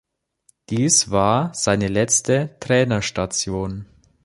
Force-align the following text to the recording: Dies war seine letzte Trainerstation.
Dies 0.71 1.11
war 1.11 1.53
seine 1.53 1.87
letzte 1.87 2.57
Trainerstation. 2.59 3.85